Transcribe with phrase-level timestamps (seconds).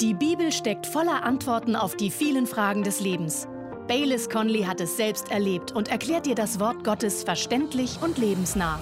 [0.00, 3.48] Die Bibel steckt voller Antworten auf die vielen Fragen des Lebens.
[3.88, 8.78] Baylis Conley hat es selbst erlebt und erklärt dir das Wort Gottes verständlich und lebensnah.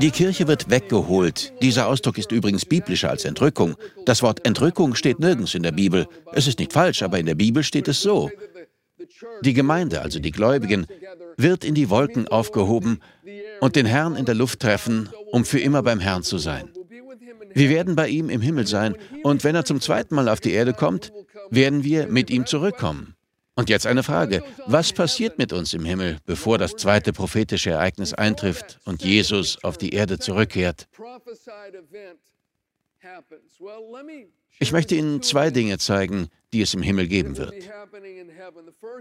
[0.00, 1.52] Die Kirche wird weggeholt.
[1.60, 3.76] Dieser Ausdruck ist übrigens biblischer als Entrückung.
[4.06, 6.06] Das Wort Entrückung steht nirgends in der Bibel.
[6.32, 8.30] Es ist nicht falsch, aber in der Bibel steht es so.
[9.42, 10.86] Die Gemeinde, also die Gläubigen,
[11.36, 13.00] wird in die Wolken aufgehoben
[13.60, 16.70] und den Herrn in der Luft treffen, um für immer beim Herrn zu sein.
[17.54, 20.52] Wir werden bei ihm im Himmel sein und wenn er zum zweiten Mal auf die
[20.52, 21.12] Erde kommt,
[21.50, 23.14] werden wir mit ihm zurückkommen.
[23.54, 24.42] Und jetzt eine Frage.
[24.66, 29.76] Was passiert mit uns im Himmel, bevor das zweite prophetische Ereignis eintrifft und Jesus auf
[29.76, 30.88] die Erde zurückkehrt?
[34.58, 37.54] Ich möchte Ihnen zwei Dinge zeigen, die es im Himmel geben wird.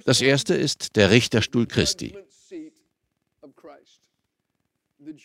[0.05, 2.15] Das erste ist der Richterstuhl Christi.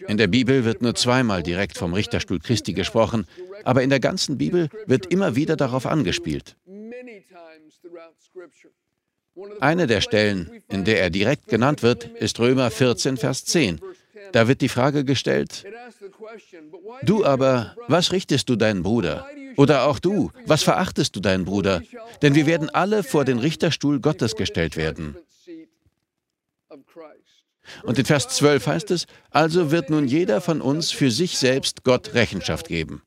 [0.09, 3.27] In der Bibel wird nur zweimal direkt vom Richterstuhl Christi gesprochen,
[3.65, 6.57] aber in der ganzen Bibel wird immer wieder darauf angespielt.
[9.61, 13.81] Eine der Stellen, in der er direkt genannt wird, ist Römer 14, Vers 10.
[14.33, 15.65] Da wird die Frage gestellt,
[17.03, 19.29] du aber, was richtest du deinen Bruder?
[19.57, 21.83] Oder auch du, was verachtest du deinen Bruder?
[22.23, 25.17] Denn wir werden alle vor den Richterstuhl Gottes gestellt werden.
[27.83, 31.85] Und in Vers 12 heißt es, also wird nun jeder von uns für sich selbst
[31.85, 33.03] Gott Rechenschaft geben.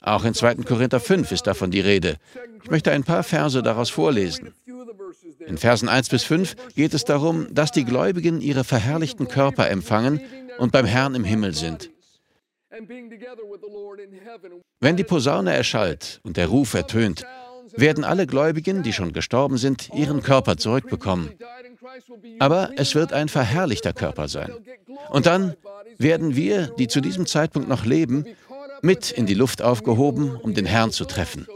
[0.00, 0.56] Auch in 2.
[0.56, 2.16] Korinther 5 ist davon die Rede.
[2.62, 4.54] Ich möchte ein paar Verse daraus vorlesen.
[5.46, 10.20] In Versen 1 bis 5 geht es darum, dass die Gläubigen ihre verherrlichten Körper empfangen
[10.58, 11.90] und beim Herrn im Himmel sind.
[14.80, 17.26] Wenn die Posaune erschallt und der Ruf ertönt,
[17.76, 21.30] werden alle Gläubigen, die schon gestorben sind, ihren Körper zurückbekommen.
[22.38, 24.52] Aber es wird ein verherrlichter Körper sein.
[25.10, 25.54] Und dann
[25.98, 28.24] werden wir, die zu diesem Zeitpunkt noch leben,
[28.82, 31.46] mit in die Luft aufgehoben, um den Herrn zu treffen.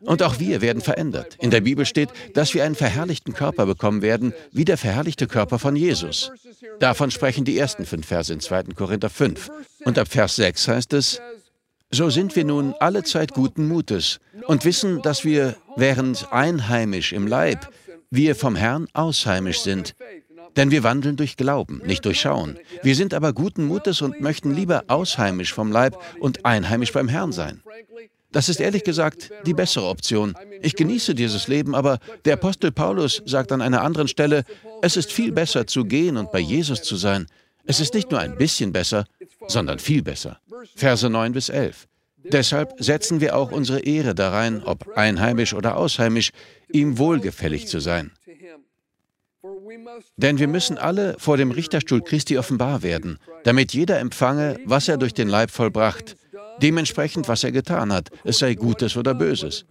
[0.00, 1.36] Und auch wir werden verändert.
[1.40, 5.58] In der Bibel steht, dass wir einen verherrlichten Körper bekommen werden, wie der verherrlichte Körper
[5.58, 6.32] von Jesus.
[6.78, 8.64] Davon sprechen die ersten fünf Verse in 2.
[8.74, 9.50] Korinther 5.
[9.84, 11.20] Und ab Vers 6 heißt es,
[11.90, 14.20] so sind wir nun alle Zeit guten Mutes
[14.50, 17.72] und wissen, dass wir, während einheimisch im Leib,
[18.10, 19.94] wir vom Herrn ausheimisch sind.
[20.56, 22.58] Denn wir wandeln durch Glauben, nicht durch Schauen.
[22.82, 27.30] Wir sind aber guten Mutes und möchten lieber ausheimisch vom Leib und einheimisch beim Herrn
[27.30, 27.62] sein.
[28.32, 30.34] Das ist ehrlich gesagt die bessere Option.
[30.62, 34.42] Ich genieße dieses Leben, aber der Apostel Paulus sagt an einer anderen Stelle,
[34.82, 37.26] es ist viel besser zu gehen und bei Jesus zu sein.
[37.66, 39.06] Es ist nicht nur ein bisschen besser,
[39.46, 40.40] sondern viel besser.
[40.74, 41.86] Verse 9 bis 11.
[42.24, 46.30] Deshalb setzen wir auch unsere Ehre darein, ob einheimisch oder ausheimisch,
[46.70, 48.12] ihm wohlgefällig zu sein.
[50.16, 54.98] Denn wir müssen alle vor dem Richterstuhl Christi offenbar werden, damit jeder empfange, was er
[54.98, 56.16] durch den Leib vollbracht,
[56.62, 59.64] dementsprechend, was er getan hat, es sei Gutes oder Böses.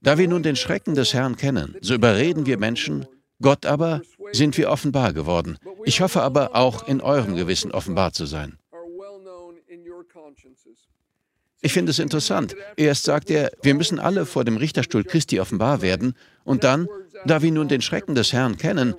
[0.00, 3.06] Da wir nun den Schrecken des Herrn kennen, so überreden wir Menschen,
[3.40, 4.02] Gott aber
[4.32, 5.58] sind wir offenbar geworden.
[5.84, 8.58] Ich hoffe aber auch in eurem Gewissen offenbar zu sein.
[11.64, 12.56] Ich finde es interessant.
[12.76, 16.14] Erst sagt er, wir müssen alle vor dem Richterstuhl Christi offenbar werden,
[16.44, 16.88] und dann,
[17.24, 18.94] da wir nun den Schrecken des Herrn kennen,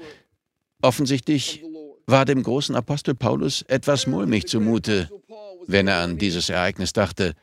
[0.81, 1.63] offensichtlich
[2.05, 5.09] war dem großen Apostel Paulus etwas mulmig zumute,
[5.67, 7.33] wenn er an dieses Ereignis dachte.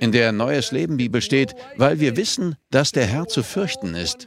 [0.00, 4.26] In der Neues Leben Bibel steht, weil wir wissen, dass der Herr zu fürchten ist.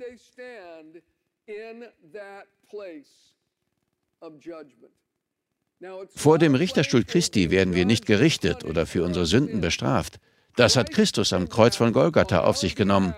[6.16, 10.20] Vor dem Richterstuhl Christi werden wir nicht gerichtet oder für unsere Sünden bestraft.
[10.56, 13.16] Das hat Christus am Kreuz von Golgatha auf sich genommen.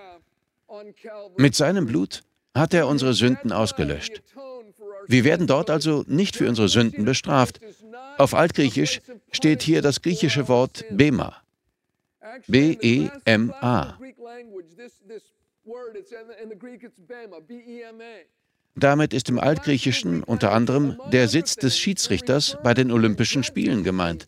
[1.38, 2.22] Mit seinem Blut
[2.56, 4.22] hat er unsere Sünden ausgelöscht.
[5.07, 7.59] Wir werden dort also nicht für unsere Sünden bestraft.
[8.18, 9.01] Auf Altgriechisch
[9.31, 11.41] steht hier das griechische Wort Bema.
[12.47, 13.97] B-E-M-A.
[18.76, 24.28] Damit ist im Altgriechischen unter anderem der Sitz des Schiedsrichters bei den Olympischen Spielen gemeint.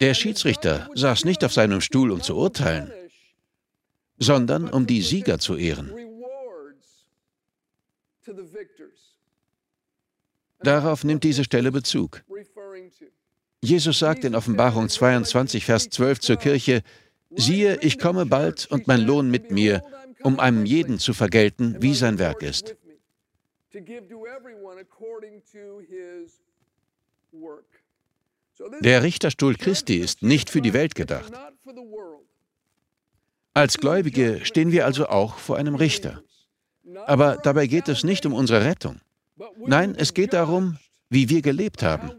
[0.00, 2.90] Der Schiedsrichter saß nicht auf seinem Stuhl, um zu urteilen,
[4.18, 5.92] sondern um die Sieger zu ehren.
[10.60, 12.24] Darauf nimmt diese Stelle Bezug.
[13.62, 16.82] Jesus sagt in Offenbarung 22, Vers 12 zur Kirche,
[17.30, 19.82] siehe, ich komme bald und mein Lohn mit mir,
[20.24, 22.74] um einem jeden zu vergelten, wie sein Werk ist.
[28.80, 31.32] Der Richterstuhl Christi ist nicht für die Welt gedacht.
[33.52, 36.22] Als Gläubige stehen wir also auch vor einem Richter.
[37.06, 39.00] Aber dabei geht es nicht um unsere Rettung.
[39.58, 40.78] Nein, es geht darum,
[41.10, 42.10] wie wir gelebt haben.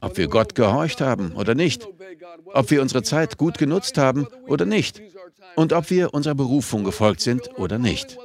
[0.00, 1.86] Ob wir Gott gehorcht haben oder nicht.
[2.46, 5.00] Ob wir unsere Zeit gut genutzt haben oder nicht.
[5.56, 8.18] Und ob wir unserer Berufung gefolgt sind oder nicht.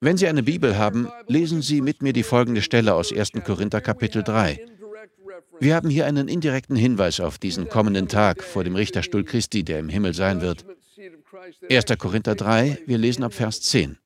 [0.00, 3.32] Wenn Sie eine Bibel haben, lesen Sie mit mir die folgende Stelle aus 1.
[3.44, 4.60] Korinther Kapitel 3.
[5.60, 9.78] Wir haben hier einen indirekten Hinweis auf diesen kommenden Tag vor dem Richterstuhl Christi, der
[9.78, 10.64] im Himmel sein wird.
[11.70, 11.84] 1.
[11.98, 13.98] Korinther 3, wir lesen ab Vers 10.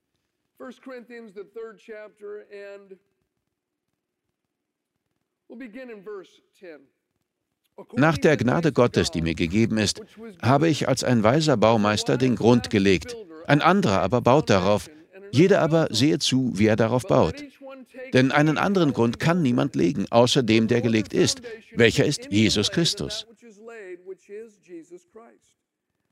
[7.94, 10.00] Nach der Gnade Gottes, die mir gegeben ist,
[10.42, 13.16] habe ich als ein weiser Baumeister den Grund gelegt,
[13.46, 14.90] ein anderer aber baut darauf,
[15.30, 17.44] jeder aber sehe zu, wie er darauf baut.
[18.12, 21.42] Denn einen anderen Grund kann niemand legen, außer dem, der gelegt ist,
[21.74, 23.26] welcher ist Jesus Christus.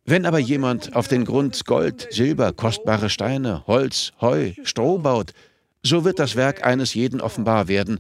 [0.05, 5.33] Wenn aber jemand auf den Grund Gold, Silber, kostbare Steine, Holz, Heu, Stroh baut,
[5.83, 7.99] so wird das Werk eines jeden offenbar werden.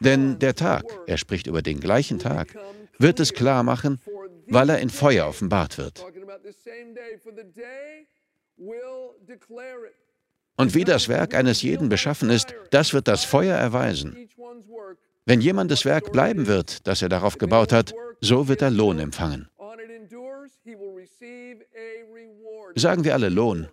[0.00, 2.54] Denn der Tag, er spricht über den gleichen Tag,
[2.98, 4.00] wird es klar machen,
[4.46, 6.04] weil er in Feuer offenbart wird.
[10.56, 14.28] Und wie das Werk eines jeden beschaffen ist, das wird das Feuer erweisen.
[15.26, 19.48] Wenn jemandes Werk bleiben wird, das er darauf gebaut hat, so wird er Lohn empfangen.
[22.76, 23.68] Sagen wir alle Lohn.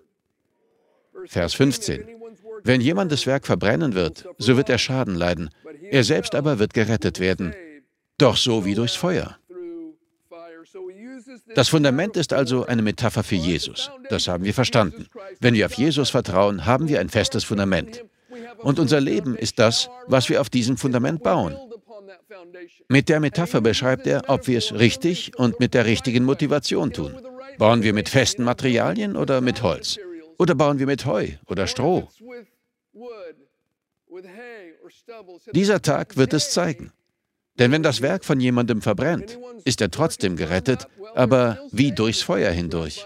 [1.26, 2.08] Vers 15.
[2.64, 5.50] Wenn jemandes Werk verbrennen wird, so wird er Schaden leiden,
[5.92, 7.54] er selbst aber wird gerettet werden,
[8.18, 9.38] doch so wie durchs Feuer.
[11.54, 13.92] Das Fundament ist also eine Metapher für Jesus.
[14.10, 15.08] Das haben wir verstanden.
[15.42, 18.06] Wenn wir auf Jesus vertrauen, haben wir ein festes Fundament.
[18.60, 21.58] Und unser Leben ist das, was wir auf diesem Fundament bauen.
[22.88, 27.16] Mit der Metapher beschreibt er, ob wir es richtig und mit der richtigen Motivation tun.
[27.58, 30.00] Bauen wir mit festen Materialien oder mit Holz?
[30.38, 32.08] Oder bauen wir mit Heu oder Stroh?
[35.54, 36.92] Dieser Tag wird es zeigen.
[37.60, 42.52] Denn wenn das Werk von jemandem verbrennt, ist er trotzdem gerettet, aber wie durchs Feuer
[42.52, 43.06] hindurch.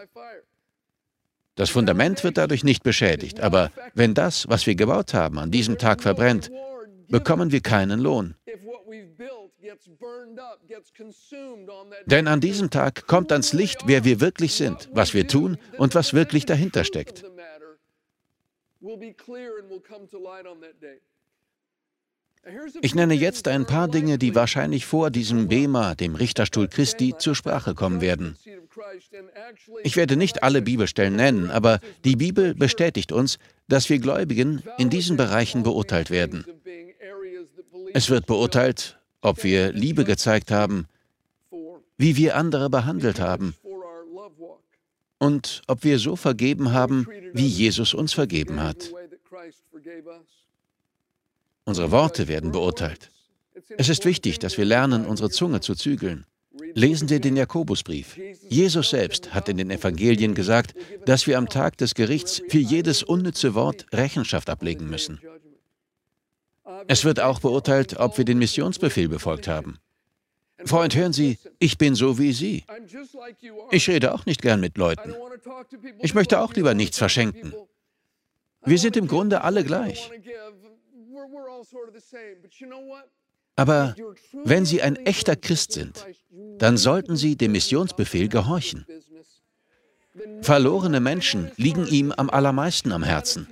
[1.56, 5.78] Das Fundament wird dadurch nicht beschädigt, aber wenn das, was wir gebaut haben, an diesem
[5.78, 6.52] Tag verbrennt,
[7.08, 8.36] bekommen wir keinen Lohn.
[12.06, 15.96] Denn an diesem Tag kommt ans Licht, wer wir wirklich sind, was wir tun und
[15.96, 17.24] was wirklich dahinter steckt.
[22.82, 27.34] Ich nenne jetzt ein paar Dinge, die wahrscheinlich vor diesem Bema, dem Richterstuhl Christi, zur
[27.34, 28.38] Sprache kommen werden.
[29.84, 34.92] Ich werde nicht alle Bibelstellen nennen, aber die Bibel bestätigt uns, dass wir Gläubigen in
[34.92, 36.46] diesen Bereichen beurteilt werden.
[37.94, 40.88] Es wird beurteilt, ob wir Liebe gezeigt haben,
[41.98, 43.56] wie wir andere behandelt haben
[45.18, 48.92] und ob wir so vergeben haben, wie Jesus uns vergeben hat.
[51.64, 53.10] Unsere Worte werden beurteilt.
[53.78, 56.26] Es ist wichtig, dass wir lernen, unsere Zunge zu zügeln.
[56.74, 58.18] Lesen Sie den Jakobusbrief.
[58.50, 60.76] Jesus selbst hat in den Evangelien gesagt,
[61.06, 65.20] dass wir am Tag des Gerichts für jedes unnütze Wort Rechenschaft ablegen müssen.
[66.88, 69.80] Es wird auch beurteilt, ob wir den Missionsbefehl befolgt haben.
[70.64, 72.64] Freund, hören Sie, ich bin so wie Sie.
[73.72, 75.14] Ich rede auch nicht gern mit Leuten.
[76.00, 77.54] Ich möchte auch lieber nichts verschenken.
[78.64, 80.10] Wir sind im Grunde alle gleich.
[83.58, 83.96] Aber
[84.44, 86.06] wenn Sie ein echter Christ sind,
[86.58, 88.86] dann sollten Sie dem Missionsbefehl gehorchen.
[90.42, 93.48] Verlorene Menschen liegen ihm am allermeisten am Herzen.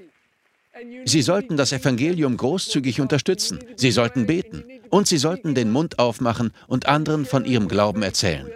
[1.05, 6.51] Sie sollten das Evangelium großzügig unterstützen, Sie sollten beten und Sie sollten den Mund aufmachen
[6.67, 8.49] und anderen von Ihrem Glauben erzählen.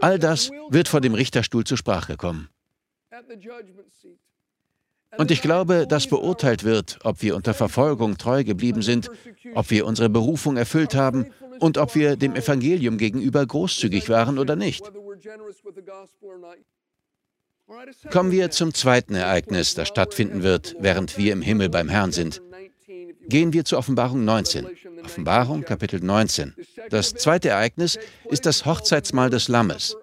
[0.00, 2.48] All das wird vor dem Richterstuhl zur Sprache kommen.
[5.18, 9.10] Und ich glaube, dass beurteilt wird, ob wir unter Verfolgung treu geblieben sind,
[9.54, 11.26] ob wir unsere Berufung erfüllt haben
[11.58, 14.84] und ob wir dem Evangelium gegenüber großzügig waren oder nicht.
[18.10, 22.40] Kommen wir zum zweiten Ereignis, das stattfinden wird, während wir im Himmel beim Herrn sind.
[23.28, 24.66] Gehen wir zur Offenbarung 19.
[25.04, 26.54] Offenbarung Kapitel 19.
[26.90, 29.96] Das zweite Ereignis ist das Hochzeitsmahl des Lammes.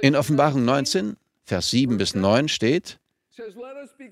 [0.00, 2.98] In Offenbarung 19 Vers 7 bis 9 steht,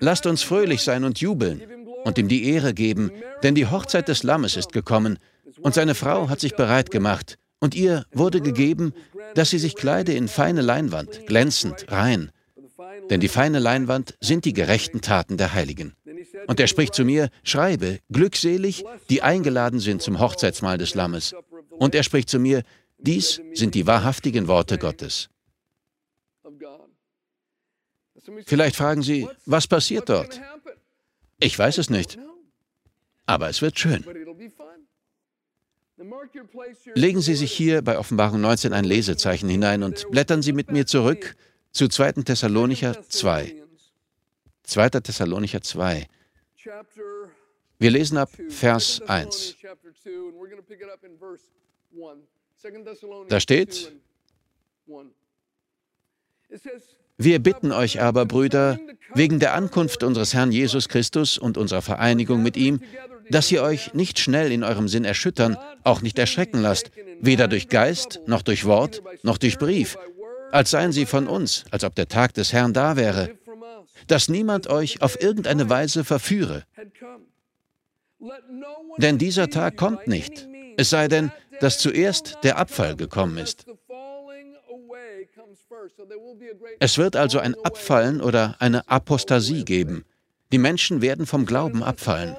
[0.00, 1.62] Lasst uns fröhlich sein und jubeln
[2.04, 5.18] und ihm die Ehre geben, denn die Hochzeit des Lammes ist gekommen
[5.60, 8.92] und seine Frau hat sich bereit gemacht und ihr wurde gegeben,
[9.36, 12.32] dass sie sich kleide in feine Leinwand, glänzend, rein.
[13.08, 15.94] Denn die feine Leinwand sind die gerechten Taten der Heiligen.
[16.48, 21.36] Und er spricht zu mir, schreibe, glückselig, die eingeladen sind zum Hochzeitsmahl des Lammes.
[21.70, 22.64] Und er spricht zu mir,
[22.98, 25.28] dies sind die wahrhaftigen Worte Gottes.
[28.44, 30.40] Vielleicht fragen Sie, was passiert dort?
[31.38, 32.18] Ich weiß es nicht.
[33.26, 34.04] Aber es wird schön.
[36.94, 40.86] Legen Sie sich hier bei Offenbarung 19 ein Lesezeichen hinein und blättern Sie mit mir
[40.86, 41.36] zurück
[41.70, 42.12] zu 2.
[42.24, 43.62] Thessalonicher 2.
[44.64, 44.88] 2.
[44.90, 46.06] Thessalonicher 2.
[47.78, 49.56] Wir lesen ab Vers 1.
[53.28, 53.92] Da steht,
[57.16, 58.78] wir bitten euch aber, Brüder,
[59.14, 62.80] wegen der Ankunft unseres Herrn Jesus Christus und unserer Vereinigung mit ihm,
[63.30, 67.68] dass ihr euch nicht schnell in eurem Sinn erschüttern, auch nicht erschrecken lasst, weder durch
[67.68, 69.96] Geist, noch durch Wort, noch durch Brief,
[70.50, 73.30] als seien sie von uns, als ob der Tag des Herrn da wäre,
[74.06, 76.64] dass niemand euch auf irgendeine Weise verführe.
[78.98, 83.66] Denn dieser Tag kommt nicht, es sei denn, dass zuerst der Abfall gekommen ist.
[86.80, 90.04] Es wird also ein Abfallen oder eine Apostasie geben.
[90.52, 92.36] Die Menschen werden vom Glauben abfallen.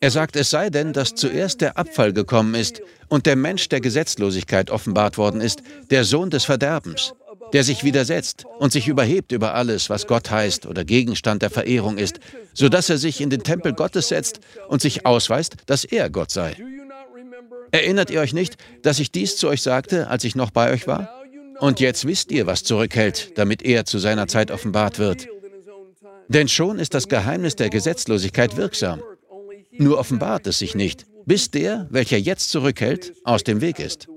[0.00, 3.80] Er sagt, es sei denn, dass zuerst der Abfall gekommen ist und der Mensch der
[3.80, 7.14] Gesetzlosigkeit offenbart worden ist, der Sohn des Verderbens,
[7.52, 11.98] der sich widersetzt und sich überhebt über alles, was Gott heißt oder Gegenstand der Verehrung
[11.98, 12.20] ist,
[12.54, 16.56] sodass er sich in den Tempel Gottes setzt und sich ausweist, dass er Gott sei.
[17.70, 20.86] Erinnert ihr euch nicht, dass ich dies zu euch sagte, als ich noch bei euch
[20.86, 21.12] war?
[21.60, 25.26] Und jetzt wisst ihr, was zurückhält, damit er zu seiner Zeit offenbart wird.
[26.28, 29.02] Denn schon ist das Geheimnis der Gesetzlosigkeit wirksam.
[29.78, 34.08] Nur offenbart es sich nicht, bis der, welcher jetzt zurückhält, aus dem Weg ist.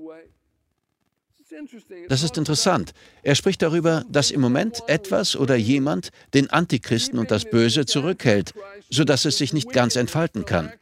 [2.08, 2.92] Das ist interessant.
[3.22, 8.52] Er spricht darüber, dass im Moment etwas oder jemand den Antichristen und das Böse zurückhält,
[8.90, 10.72] sodass es sich nicht ganz entfalten kann.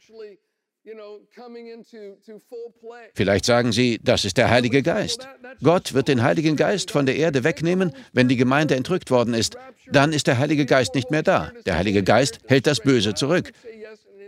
[3.13, 5.27] Vielleicht sagen Sie, das ist der Heilige Geist.
[5.63, 9.57] Gott wird den Heiligen Geist von der Erde wegnehmen, wenn die Gemeinde entrückt worden ist.
[9.87, 11.51] Dann ist der Heilige Geist nicht mehr da.
[11.65, 13.51] Der Heilige Geist hält das Böse zurück.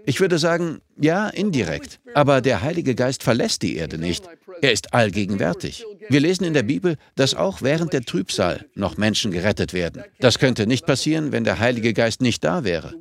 [0.06, 2.00] Ich würde sagen, ja, indirekt.
[2.14, 4.24] Aber der Heilige Geist verlässt die Erde nicht.
[4.62, 5.86] Er ist allgegenwärtig.
[6.10, 10.04] Wir lesen in der Bibel, dass auch während der Trübsal noch Menschen gerettet werden.
[10.20, 12.94] Das könnte nicht passieren, wenn der Heilige Geist nicht da wäre.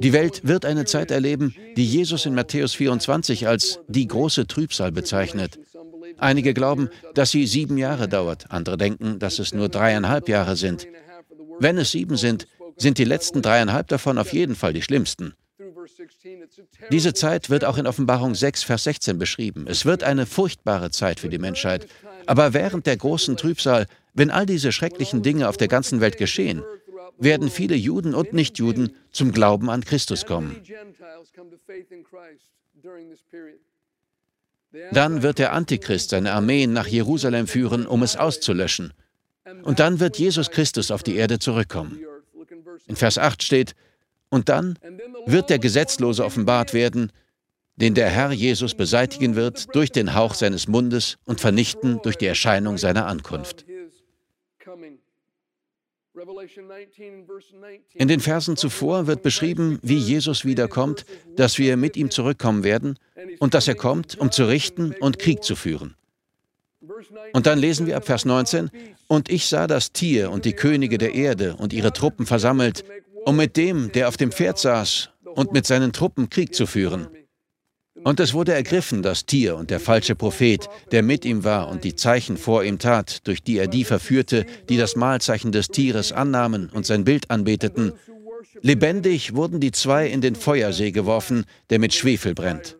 [0.00, 4.90] Die Welt wird eine Zeit erleben, die Jesus in Matthäus 24 als die große Trübsal
[4.90, 5.58] bezeichnet.
[6.18, 10.86] Einige glauben, dass sie sieben Jahre dauert, andere denken, dass es nur dreieinhalb Jahre sind.
[11.58, 12.46] Wenn es sieben sind,
[12.76, 15.34] sind die letzten dreieinhalb davon auf jeden Fall die schlimmsten.
[16.90, 19.66] Diese Zeit wird auch in Offenbarung 6, Vers 16 beschrieben.
[19.68, 21.86] Es wird eine furchtbare Zeit für die Menschheit.
[22.26, 26.62] Aber während der großen Trübsal, wenn all diese schrecklichen Dinge auf der ganzen Welt geschehen,
[27.18, 30.60] werden viele Juden und Nichtjuden zum Glauben an Christus kommen.
[34.92, 38.92] Dann wird der Antichrist seine Armeen nach Jerusalem führen, um es auszulöschen.
[39.62, 42.00] Und dann wird Jesus Christus auf die Erde zurückkommen.
[42.86, 43.74] In Vers 8 steht,
[44.34, 44.78] und dann
[45.26, 47.12] wird der Gesetzlose offenbart werden,
[47.76, 52.26] den der Herr Jesus beseitigen wird durch den Hauch seines Mundes und vernichten durch die
[52.26, 53.64] Erscheinung seiner Ankunft.
[57.94, 61.04] In den Versen zuvor wird beschrieben, wie Jesus wiederkommt,
[61.36, 62.98] dass wir mit ihm zurückkommen werden
[63.38, 65.94] und dass er kommt, um zu richten und Krieg zu führen.
[67.32, 68.70] Und dann lesen wir ab Vers 19,
[69.06, 72.84] und ich sah das Tier und die Könige der Erde und ihre Truppen versammelt,
[73.24, 77.08] um mit dem, der auf dem Pferd saß, und mit seinen Truppen Krieg zu führen.
[78.02, 81.84] Und es wurde ergriffen, das Tier und der falsche Prophet, der mit ihm war und
[81.84, 86.12] die Zeichen vor ihm tat, durch die er die verführte, die das Mahlzeichen des Tieres
[86.12, 87.92] annahmen und sein Bild anbeteten.
[88.60, 92.76] Lebendig wurden die zwei in den Feuersee geworfen, der mit Schwefel brennt.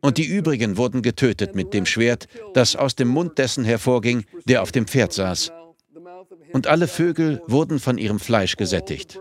[0.00, 4.62] Und die übrigen wurden getötet mit dem Schwert, das aus dem Mund dessen hervorging, der
[4.62, 5.52] auf dem Pferd saß.
[6.52, 9.20] Und alle Vögel wurden von ihrem Fleisch gesättigt.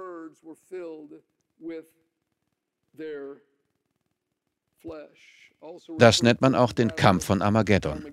[5.97, 8.05] Das nennt man auch den Kampf von Armageddon.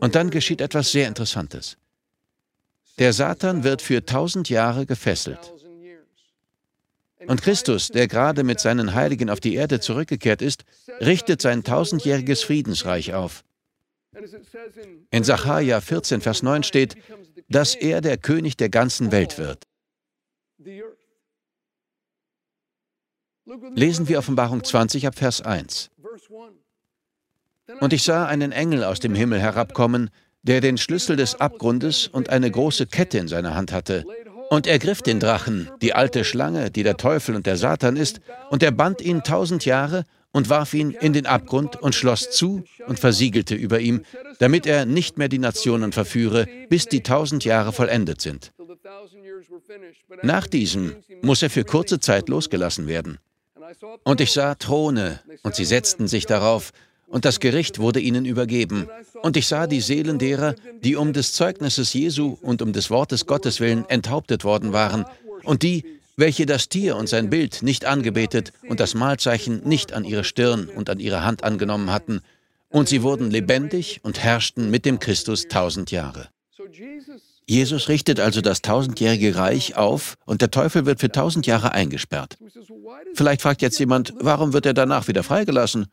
[0.00, 1.76] Und dann geschieht etwas sehr Interessantes.
[2.98, 5.52] Der Satan wird für tausend Jahre gefesselt.
[7.26, 10.64] Und Christus, der gerade mit seinen Heiligen auf die Erde zurückgekehrt ist,
[11.00, 13.44] richtet sein tausendjähriges Friedensreich auf.
[15.10, 16.96] In Sacharja 14, Vers 9 steht,
[17.48, 19.64] dass er der König der ganzen Welt wird.
[23.74, 25.90] Lesen wir Offenbarung 20 ab Vers 1.
[27.80, 30.10] Und ich sah einen Engel aus dem Himmel herabkommen,
[30.42, 34.04] der den Schlüssel des Abgrundes und eine große Kette in seiner Hand hatte.
[34.50, 38.20] Und er griff den Drachen, die alte Schlange, die der Teufel und der Satan ist,
[38.50, 42.64] und er band ihn tausend Jahre und warf ihn in den Abgrund und schloss zu
[42.86, 44.04] und versiegelte über ihm,
[44.38, 48.52] damit er nicht mehr die Nationen verführe, bis die tausend Jahre vollendet sind.
[50.22, 53.18] Nach diesem muss er für kurze Zeit losgelassen werden.
[54.04, 56.72] Und ich sah Throne, und sie setzten sich darauf,
[57.06, 58.88] und das Gericht wurde ihnen übergeben.
[59.22, 63.26] Und ich sah die Seelen derer, die um des Zeugnisses Jesu und um des Wortes
[63.26, 65.04] Gottes willen enthauptet worden waren,
[65.44, 65.84] und die,
[66.16, 70.68] welche das Tier und sein Bild nicht angebetet und das Mahlzeichen nicht an ihre Stirn
[70.68, 72.20] und an ihre Hand angenommen hatten,
[72.68, 76.28] und sie wurden lebendig und herrschten mit dem Christus tausend Jahre.
[77.46, 82.38] Jesus richtet also das tausendjährige Reich auf und der Teufel wird für tausend Jahre eingesperrt.
[83.14, 85.86] Vielleicht fragt jetzt jemand, warum wird er danach wieder freigelassen?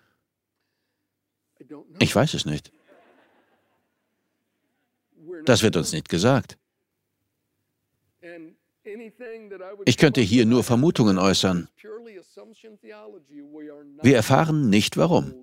[2.00, 2.72] Ich weiß es nicht.
[5.46, 6.58] Das wird uns nicht gesagt.
[9.86, 11.68] Ich könnte hier nur Vermutungen äußern.
[14.02, 15.34] Wir erfahren nicht warum.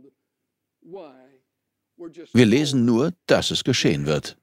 [2.33, 4.37] Wir lesen nur, dass es geschehen wird.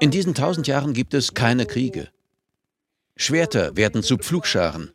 [0.00, 2.08] In diesen tausend Jahren gibt es keine Kriege.
[3.16, 4.92] Schwerter werden zu Pflugscharen.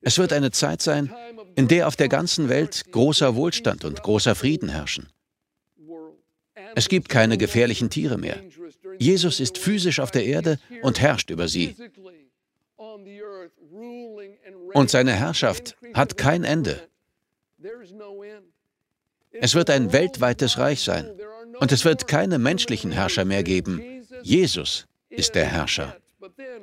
[0.00, 1.12] Es wird eine Zeit sein,
[1.56, 5.08] in der auf der ganzen Welt großer Wohlstand und großer Frieden herrschen.
[6.74, 8.40] Es gibt keine gefährlichen Tiere mehr.
[8.98, 11.74] Jesus ist physisch auf der Erde und herrscht über sie.
[14.74, 16.88] Und seine Herrschaft hat kein Ende.
[19.32, 21.10] Es wird ein weltweites Reich sein.
[21.60, 23.82] Und es wird keine menschlichen Herrscher mehr geben.
[24.22, 25.96] Jesus ist der Herrscher.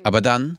[0.02, 0.58] Aber dann,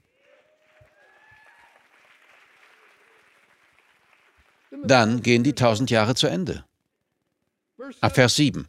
[4.83, 6.65] dann gehen die tausend Jahre zu Ende.
[8.01, 8.67] Ab Vers 7.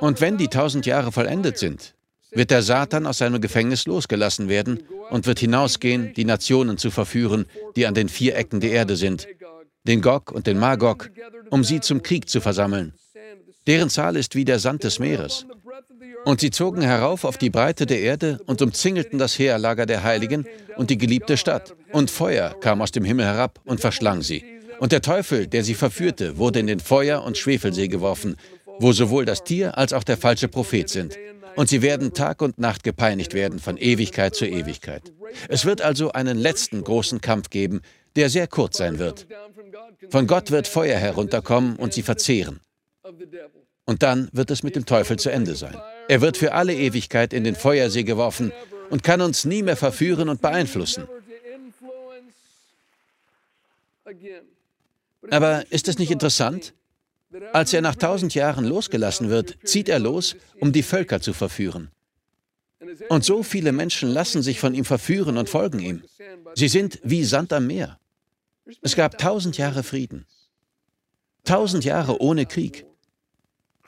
[0.00, 1.94] Und wenn die tausend Jahre vollendet sind,
[2.30, 7.46] wird der Satan aus seinem Gefängnis losgelassen werden und wird hinausgehen, die Nationen zu verführen,
[7.76, 9.26] die an den vier Ecken der Erde sind,
[9.84, 11.10] den Gog und den Magog,
[11.50, 12.92] um sie zum Krieg zu versammeln.
[13.66, 15.46] Deren Zahl ist wie der Sand des Meeres.
[16.24, 20.46] Und sie zogen herauf auf die Breite der Erde und umzingelten das Heerlager der Heiligen
[20.76, 21.74] und die geliebte Stadt.
[21.92, 24.44] Und Feuer kam aus dem Himmel herab und verschlang sie.
[24.78, 28.36] Und der Teufel, der sie verführte, wurde in den Feuer- und Schwefelsee geworfen,
[28.78, 31.16] wo sowohl das Tier als auch der falsche Prophet sind.
[31.54, 35.12] Und sie werden Tag und Nacht gepeinigt werden von Ewigkeit zu Ewigkeit.
[35.48, 37.80] Es wird also einen letzten großen Kampf geben,
[38.14, 39.26] der sehr kurz sein wird.
[40.10, 42.60] Von Gott wird Feuer herunterkommen und sie verzehren.
[43.84, 45.76] Und dann wird es mit dem Teufel zu Ende sein.
[46.08, 48.52] Er wird für alle Ewigkeit in den Feuersee geworfen
[48.90, 51.08] und kann uns nie mehr verführen und beeinflussen.
[55.30, 56.74] Aber ist es nicht interessant?
[57.52, 61.90] Als er nach tausend Jahren losgelassen wird, zieht er los, um die Völker zu verführen.
[63.08, 66.02] Und so viele Menschen lassen sich von ihm verführen und folgen ihm.
[66.54, 67.98] Sie sind wie Sand am Meer.
[68.82, 70.26] Es gab tausend Jahre Frieden.
[71.44, 72.86] Tausend Jahre ohne Krieg.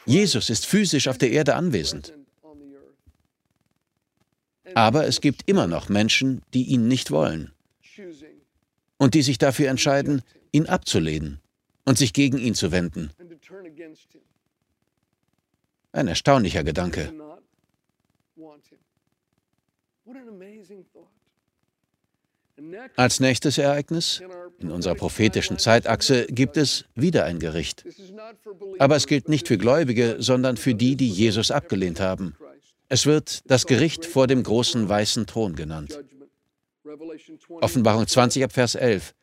[0.08, 2.14] Jesus ist physisch auf der Erde anwesend.
[4.74, 7.52] Aber es gibt immer noch Menschen, die ihn nicht wollen
[8.96, 11.40] und die sich dafür entscheiden, ihn abzulehnen
[11.84, 13.10] und sich gegen ihn zu wenden.
[15.92, 17.12] Ein erstaunlicher Gedanke.
[22.96, 24.22] Als nächstes Ereignis
[24.58, 27.84] in unserer prophetischen Zeitachse gibt es wieder ein Gericht.
[28.78, 32.34] Aber es gilt nicht für Gläubige, sondern für die, die Jesus abgelehnt haben.
[32.88, 36.02] Es wird das Gericht vor dem großen weißen Thron genannt.
[37.60, 39.14] Offenbarung 20 ab Vers 11.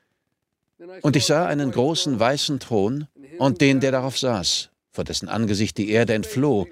[1.02, 3.08] Und ich sah einen großen weißen Thron
[3.40, 6.68] und den, der darauf saß, vor dessen Angesicht die Erde entfloh,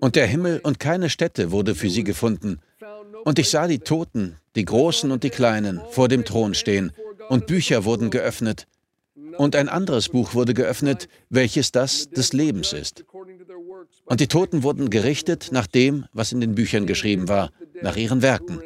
[0.00, 2.60] und der Himmel und keine Stätte wurde für sie gefunden.
[3.24, 6.92] Und ich sah die Toten, die Großen und die Kleinen, vor dem Thron stehen,
[7.28, 8.66] und Bücher wurden geöffnet.
[9.38, 13.04] Und ein anderes Buch wurde geöffnet, welches das des Lebens ist.
[14.04, 17.50] Und die Toten wurden gerichtet nach dem, was in den Büchern geschrieben war,
[17.82, 18.60] nach ihren Werken.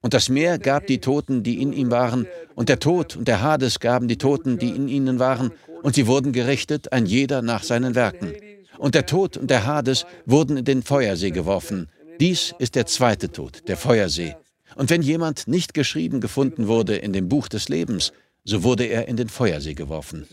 [0.00, 3.40] Und das Meer gab die Toten, die in ihm waren, und der Tod und der
[3.40, 5.50] Hades gaben die Toten, die in ihnen waren,
[5.82, 8.32] und sie wurden gerichtet, ein jeder nach seinen Werken.
[8.78, 11.88] Und der Tod und der Hades wurden in den Feuersee geworfen.
[12.20, 14.36] Dies ist der zweite Tod, der Feuersee.
[14.76, 18.12] Und wenn jemand nicht geschrieben gefunden wurde in dem Buch des Lebens,
[18.44, 20.26] so wurde er in den Feuersee geworfen.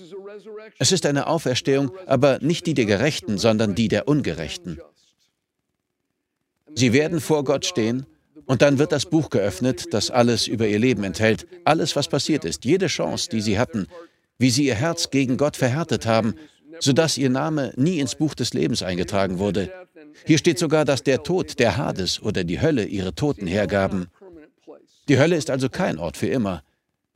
[0.79, 4.79] Es ist eine Auferstehung, aber nicht die der Gerechten, sondern die der Ungerechten.
[6.75, 8.05] Sie werden vor Gott stehen
[8.45, 12.45] und dann wird das Buch geöffnet, das alles über ihr Leben enthält, alles, was passiert
[12.45, 13.87] ist, jede Chance, die sie hatten,
[14.37, 16.35] wie sie ihr Herz gegen Gott verhärtet haben,
[16.79, 19.71] sodass ihr Name nie ins Buch des Lebens eingetragen wurde.
[20.25, 24.07] Hier steht sogar, dass der Tod, der Hades oder die Hölle ihre Toten hergaben.
[25.07, 26.63] Die Hölle ist also kein Ort für immer.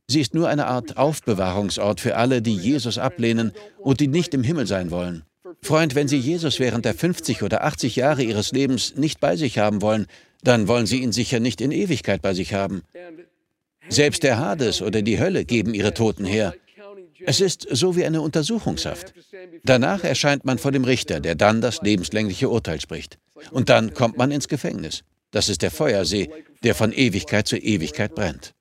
[0.08, 4.44] Sie ist nur eine Art Aufbewahrungsort für alle, die Jesus ablehnen und die nicht im
[4.44, 5.24] Himmel sein wollen.
[5.62, 9.58] Freund, wenn Sie Jesus während der 50 oder 80 Jahre Ihres Lebens nicht bei sich
[9.58, 10.06] haben wollen,
[10.42, 12.82] dann wollen Sie ihn sicher nicht in Ewigkeit bei sich haben.
[13.88, 16.54] Selbst der Hades oder die Hölle geben ihre Toten her.
[17.26, 19.12] Es ist so wie eine Untersuchungshaft.
[19.64, 23.18] Danach erscheint man vor dem Richter, der dann das lebenslängliche Urteil spricht.
[23.50, 25.02] Und dann kommt man ins Gefängnis.
[25.32, 26.30] Das ist der Feuersee,
[26.62, 28.54] der von Ewigkeit zu Ewigkeit brennt.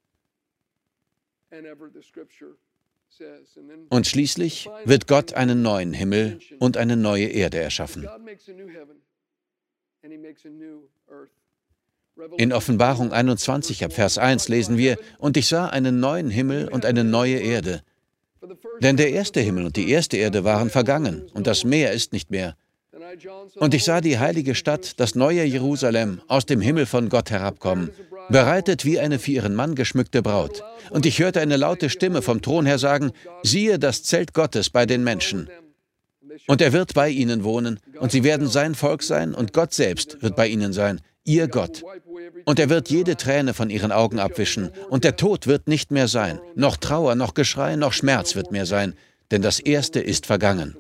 [3.90, 8.10] Und schließlich wird Gott einen neuen Himmel und eine neue Erde erschaffen.
[12.38, 16.86] In Offenbarung 21 ab Vers 1 lesen wir, und ich sah einen neuen Himmel und
[16.86, 17.84] eine neue Erde.
[18.82, 22.32] Denn der erste Himmel und die erste Erde waren vergangen, und das Meer ist nicht
[22.32, 22.56] mehr.
[23.56, 27.92] Und ich sah die heilige Stadt, das neue Jerusalem, aus dem Himmel von Gott herabkommen,
[28.30, 30.64] bereitet wie eine für ihren Mann geschmückte Braut.
[30.90, 33.12] Und ich hörte eine laute Stimme vom Thron her sagen,
[33.44, 35.50] siehe das Zelt Gottes bei den Menschen.
[36.48, 40.22] Und er wird bei ihnen wohnen, und sie werden sein Volk sein, und Gott selbst
[40.22, 41.84] wird bei ihnen sein, ihr Gott.
[42.46, 46.08] Und er wird jede Träne von ihren Augen abwischen, und der Tod wird nicht mehr
[46.08, 48.96] sein, noch Trauer, noch Geschrei, noch Schmerz wird mehr sein,
[49.32, 50.78] denn das Erste ist vergangen.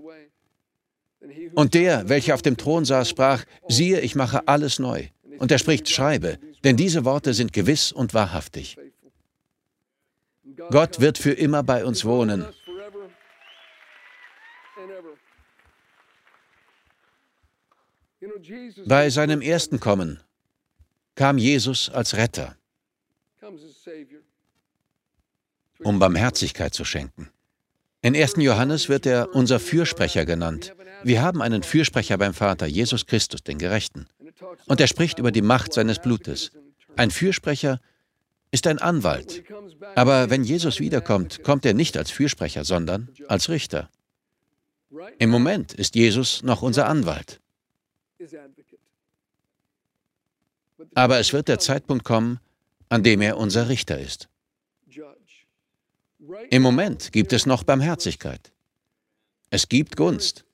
[1.55, 5.07] Und der, welcher auf dem Thron saß, sprach, siehe, ich mache alles neu.
[5.39, 8.77] Und er spricht, schreibe, denn diese Worte sind gewiss und wahrhaftig.
[10.69, 12.45] Gott wird für immer bei uns wohnen.
[18.85, 20.19] Bei seinem ersten Kommen
[21.15, 22.55] kam Jesus als Retter,
[25.79, 27.29] um Barmherzigkeit zu schenken.
[28.01, 28.35] In 1.
[28.37, 30.75] Johannes wird er unser Fürsprecher genannt.
[31.03, 34.07] Wir haben einen Fürsprecher beim Vater, Jesus Christus, den Gerechten.
[34.67, 36.51] Und er spricht über die Macht seines Blutes.
[36.95, 37.79] Ein Fürsprecher
[38.51, 39.43] ist ein Anwalt.
[39.95, 43.89] Aber wenn Jesus wiederkommt, kommt er nicht als Fürsprecher, sondern als Richter.
[45.19, 47.41] Im Moment ist Jesus noch unser Anwalt.
[50.95, 52.39] Aber es wird der Zeitpunkt kommen,
[52.89, 54.27] an dem er unser Richter ist.
[56.49, 58.51] Im Moment gibt es noch Barmherzigkeit.
[59.49, 60.45] Es gibt Gunst.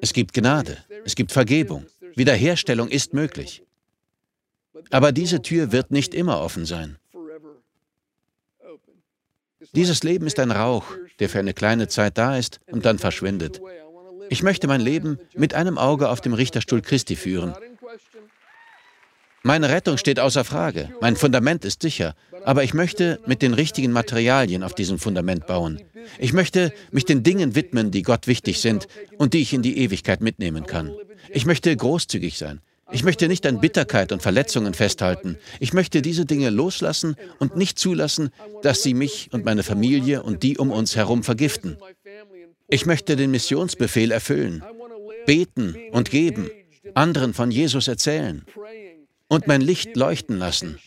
[0.00, 0.78] Es gibt Gnade.
[1.04, 1.86] Es gibt Vergebung.
[2.16, 3.62] Wiederherstellung ist möglich.
[4.90, 6.98] Aber diese Tür wird nicht immer offen sein.
[9.74, 10.84] Dieses Leben ist ein Rauch,
[11.18, 13.60] der für eine kleine Zeit da ist und dann verschwindet.
[14.28, 17.54] Ich möchte mein Leben mit einem Auge auf dem Richterstuhl Christi führen.
[19.46, 23.92] Meine Rettung steht außer Frage, mein Fundament ist sicher, aber ich möchte mit den richtigen
[23.92, 25.80] Materialien auf diesem Fundament bauen.
[26.18, 29.78] Ich möchte mich den Dingen widmen, die Gott wichtig sind und die ich in die
[29.78, 30.92] Ewigkeit mitnehmen kann.
[31.30, 32.60] Ich möchte großzügig sein.
[32.90, 35.36] Ich möchte nicht an Bitterkeit und Verletzungen festhalten.
[35.60, 38.30] Ich möchte diese Dinge loslassen und nicht zulassen,
[38.62, 41.76] dass sie mich und meine Familie und die um uns herum vergiften.
[42.66, 44.64] Ich möchte den Missionsbefehl erfüllen,
[45.24, 46.50] beten und geben,
[46.94, 48.44] anderen von Jesus erzählen
[49.28, 50.78] und mein Licht leuchten lassen.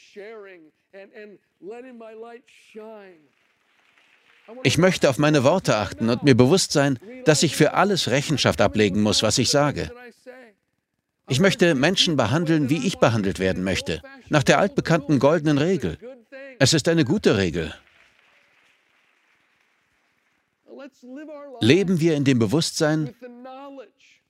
[4.63, 8.61] Ich möchte auf meine Worte achten und mir bewusst sein, dass ich für alles Rechenschaft
[8.61, 9.91] ablegen muss, was ich sage.
[11.27, 15.99] Ich möchte Menschen behandeln, wie ich behandelt werden möchte, nach der altbekannten goldenen Regel.
[16.57, 17.73] Es ist eine gute Regel.
[21.59, 23.13] Leben wir in dem Bewusstsein,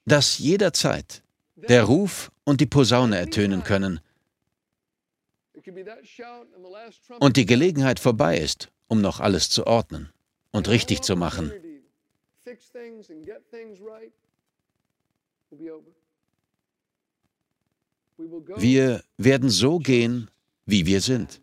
[0.05, 1.21] dass jederzeit
[1.67, 3.99] der Ruf und die Posaune ertönen können
[7.19, 10.09] und die Gelegenheit vorbei ist, um noch alles zu ordnen
[10.51, 11.51] und richtig zu machen.
[18.57, 20.29] Wir werden so gehen,
[20.65, 21.41] wie wir sind.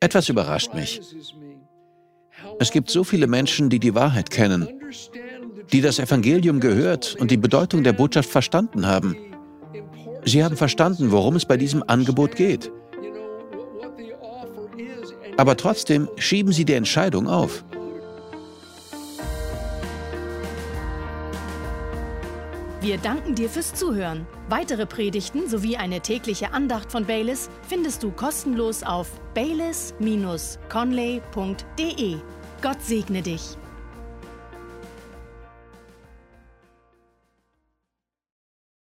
[0.00, 1.00] Etwas überrascht mich.
[2.58, 4.68] Es gibt so viele Menschen, die die Wahrheit kennen,
[5.72, 9.16] die das Evangelium gehört und die Bedeutung der Botschaft verstanden haben.
[10.24, 12.72] Sie haben verstanden, worum es bei diesem Angebot geht.
[15.36, 17.64] Aber trotzdem schieben sie die Entscheidung auf.
[22.80, 24.26] Wir danken dir fürs Zuhören.
[24.48, 32.16] Weitere Predigten sowie eine tägliche Andacht von Baylis findest du kostenlos auf baylis-conley.de.
[32.62, 33.58] Gott segne dich.